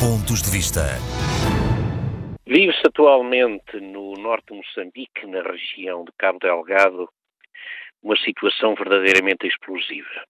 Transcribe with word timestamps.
Pontos 0.00 0.42
de 0.42 0.50
Vista. 0.56 0.82
Vive-se 2.46 2.86
atualmente 2.86 3.80
no 3.80 4.12
norte 4.12 4.52
de 4.52 4.54
Moçambique, 4.54 5.26
na 5.26 5.42
região 5.42 6.04
de 6.04 6.12
Cabo 6.16 6.38
Delgado, 6.38 7.08
uma 8.00 8.16
situação 8.16 8.76
verdadeiramente 8.76 9.48
explosiva. 9.48 10.24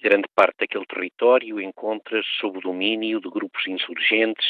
Grande 0.00 0.28
parte 0.36 0.58
daquele 0.60 0.86
território 0.86 1.60
encontra-se 1.60 2.28
sob 2.40 2.58
o 2.58 2.60
domínio 2.60 3.20
de 3.20 3.28
grupos 3.28 3.66
insurgentes 3.66 4.46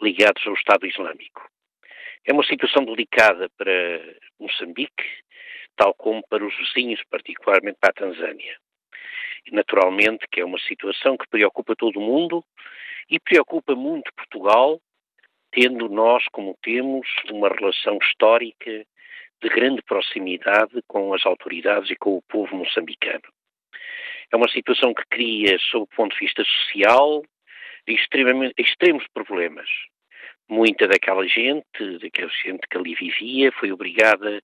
ligados 0.00 0.42
ao 0.46 0.54
Estado 0.54 0.86
Islâmico. 0.86 1.46
É 2.24 2.32
uma 2.32 2.44
situação 2.44 2.82
delicada 2.86 3.50
para 3.58 4.00
Moçambique, 4.40 5.04
tal 5.76 5.92
como 5.92 6.26
para 6.30 6.46
os 6.46 6.56
vizinhos, 6.56 7.02
particularmente 7.10 7.76
para 7.78 7.90
a 7.90 7.92
Tanzânia. 7.92 8.56
Naturalmente, 9.52 10.26
que 10.32 10.40
é 10.40 10.44
uma 10.46 10.58
situação 10.60 11.18
que 11.18 11.28
preocupa 11.28 11.76
todo 11.76 11.98
o 11.98 12.02
mundo 12.02 12.42
e 13.10 13.18
preocupa 13.20 13.74
muito 13.74 14.12
Portugal, 14.14 14.80
tendo 15.52 15.88
nós, 15.88 16.24
como 16.32 16.56
temos, 16.62 17.06
uma 17.30 17.48
relação 17.48 17.98
histórica 18.02 18.84
de 19.42 19.48
grande 19.48 19.82
proximidade 19.82 20.80
com 20.86 21.14
as 21.14 21.24
autoridades 21.26 21.90
e 21.90 21.96
com 21.96 22.16
o 22.16 22.22
povo 22.22 22.56
moçambicano. 22.56 23.22
É 24.32 24.36
uma 24.36 24.48
situação 24.48 24.94
que 24.94 25.04
cria, 25.10 25.58
sob 25.70 25.84
o 25.84 25.96
ponto 25.96 26.14
de 26.14 26.20
vista 26.20 26.42
social, 26.44 27.22
extremos 27.86 29.06
problemas. 29.12 29.68
Muita 30.48 30.86
daquela 30.86 31.26
gente, 31.26 31.98
daquela 32.02 32.30
gente 32.44 32.60
que 32.68 32.76
ali 32.76 32.94
vivia, 32.94 33.50
foi 33.52 33.72
obrigada 33.72 34.42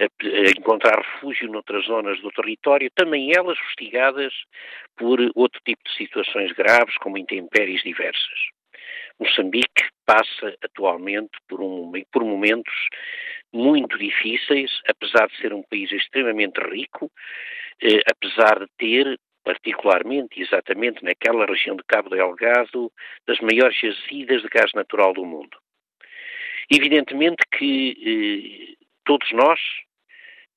a, 0.00 0.04
a 0.04 0.50
encontrar 0.50 1.00
refúgio 1.00 1.50
noutras 1.50 1.86
zonas 1.86 2.20
do 2.20 2.30
território, 2.30 2.90
também 2.94 3.32
elas 3.32 3.58
fustigadas 3.58 4.32
por 4.96 5.20
outro 5.34 5.60
tipo 5.64 5.82
de 5.84 5.94
situações 5.96 6.52
graves, 6.52 6.96
como 6.98 7.16
intempéries 7.16 7.82
diversas. 7.82 8.38
Moçambique 9.18 9.88
passa 10.04 10.56
atualmente 10.62 11.38
por, 11.48 11.60
um, 11.60 11.92
por 12.12 12.24
momentos 12.24 12.74
muito 13.52 13.96
difíceis, 13.98 14.70
apesar 14.88 15.28
de 15.28 15.36
ser 15.38 15.52
um 15.52 15.62
país 15.62 15.90
extremamente 15.90 16.60
rico, 16.60 17.10
eh, 17.82 18.00
apesar 18.10 18.60
de 18.60 18.66
ter 18.78 19.18
particularmente, 19.46 20.42
exatamente 20.42 21.04
naquela 21.04 21.46
região 21.46 21.76
de 21.76 21.84
Cabo 21.84 22.10
Delgado, 22.10 22.92
das 23.28 23.38
maiores 23.38 23.78
jazidas 23.78 24.42
de 24.42 24.48
gás 24.48 24.72
natural 24.74 25.12
do 25.12 25.24
mundo. 25.24 25.56
Evidentemente 26.68 27.44
que 27.56 28.74
eh, 28.74 28.84
todos 29.04 29.30
nós, 29.30 29.60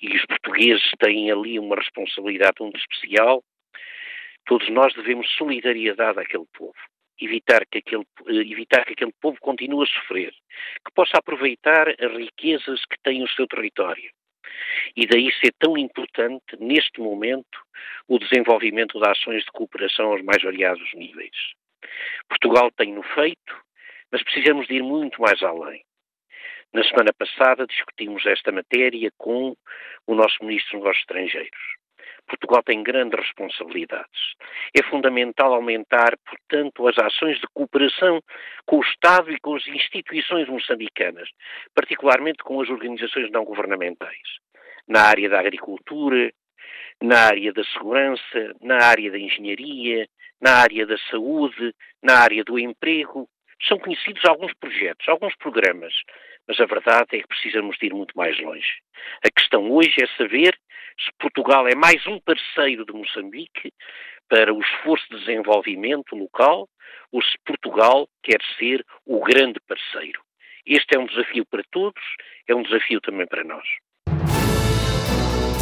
e 0.01 0.07
os 0.17 0.25
portugueses 0.25 0.89
têm 0.97 1.31
ali 1.31 1.59
uma 1.59 1.75
responsabilidade 1.75 2.55
muito 2.61 2.79
especial, 2.79 3.43
todos 4.47 4.67
nós 4.69 4.91
devemos 4.95 5.29
solidariedade 5.35 6.19
àquele 6.19 6.47
povo. 6.57 6.73
Evitar 7.21 7.67
que 7.67 7.77
aquele, 7.77 8.07
eh, 8.25 8.51
evitar 8.51 8.85
que 8.85 8.93
aquele 8.93 9.13
povo 9.21 9.37
continue 9.39 9.83
a 9.83 9.99
sofrer, 9.99 10.31
que 10.31 10.91
possa 10.95 11.19
aproveitar 11.19 11.89
as 11.89 12.11
riquezas 12.17 12.83
que 12.85 12.97
tem 13.03 13.21
o 13.21 13.29
seu 13.29 13.45
território 13.45 14.09
e 14.95 15.05
daí 15.07 15.31
ser 15.33 15.53
tão 15.59 15.77
importante, 15.77 16.57
neste 16.59 16.99
momento, 16.99 17.59
o 18.07 18.19
desenvolvimento 18.19 18.99
de 18.99 19.09
ações 19.09 19.43
de 19.43 19.51
cooperação 19.51 20.11
aos 20.11 20.23
mais 20.23 20.41
variados 20.41 20.93
níveis. 20.93 21.35
Portugal 22.27 22.69
tem-no 22.71 23.03
feito, 23.03 23.55
mas 24.11 24.23
precisamos 24.23 24.67
de 24.67 24.75
ir 24.75 24.83
muito 24.83 25.21
mais 25.21 25.41
além. 25.43 25.83
Na 26.73 26.83
semana 26.83 27.11
passada 27.13 27.65
discutimos 27.65 28.25
esta 28.25 28.51
matéria 28.51 29.11
com 29.17 29.55
o 30.05 30.15
nosso 30.15 30.43
Ministro 30.43 30.73
dos 30.73 30.81
Negócios 30.81 31.01
Estrangeiros. 31.01 31.79
Portugal 32.27 32.61
tem 32.61 32.83
grandes 32.83 33.19
responsabilidades. 33.19 34.35
É 34.77 34.83
fundamental 34.83 35.51
aumentar, 35.53 36.15
portanto, 36.23 36.87
as 36.87 36.97
ações 36.99 37.39
de 37.39 37.47
cooperação 37.53 38.21
com 38.67 38.77
o 38.77 38.83
Estado 38.83 39.31
e 39.31 39.39
com 39.39 39.55
as 39.55 39.65
instituições 39.65 40.47
moçambicanas, 40.47 41.27
particularmente 41.73 42.43
com 42.43 42.61
as 42.61 42.69
organizações 42.69 43.31
não 43.31 43.43
governamentais 43.43 44.39
na 44.89 45.03
área 45.03 45.29
da 45.29 45.39
agricultura, 45.39 46.33
na 47.01 47.27
área 47.27 47.53
da 47.53 47.63
segurança, 47.65 48.55
na 48.59 48.83
área 48.83 49.11
da 49.11 49.19
engenharia, 49.19 50.07
na 50.41 50.57
área 50.57 50.85
da 50.85 50.97
saúde, 51.09 51.73
na 52.01 52.19
área 52.19 52.43
do 52.43 52.57
emprego. 52.57 53.29
São 53.67 53.77
conhecidos 53.77 54.25
alguns 54.25 54.53
projetos, 54.53 55.07
alguns 55.07 55.35
programas, 55.35 55.93
mas 56.47 56.59
a 56.59 56.65
verdade 56.65 57.07
é 57.11 57.19
que 57.19 57.27
precisamos 57.27 57.77
de 57.77 57.85
ir 57.87 57.93
muito 57.93 58.17
mais 58.17 58.37
longe. 58.39 58.81
A 59.23 59.29
questão 59.29 59.69
hoje 59.71 59.95
é 60.01 60.07
saber 60.17 60.57
se 60.97 61.11
Portugal 61.19 61.67
é 61.67 61.75
mais 61.75 62.05
um 62.07 62.19
parceiro 62.19 62.85
de 62.85 62.93
Moçambique 62.93 63.71
para 64.27 64.53
o 64.53 64.59
esforço 64.59 65.05
de 65.09 65.19
desenvolvimento 65.19 66.15
local 66.15 66.67
ou 67.11 67.21
se 67.21 67.37
Portugal 67.45 68.07
quer 68.23 68.41
ser 68.57 68.85
o 69.05 69.19
grande 69.21 69.59
parceiro. 69.67 70.21
Este 70.65 70.95
é 70.95 70.99
um 70.99 71.05
desafio 71.05 71.45
para 71.45 71.63
todos, 71.71 72.01
é 72.47 72.55
um 72.55 72.63
desafio 72.63 73.01
também 73.01 73.27
para 73.27 73.43
nós. 73.43 73.67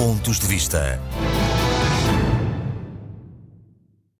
Pontos 0.07 0.39
de 0.39 0.47
Vista. 0.47 0.97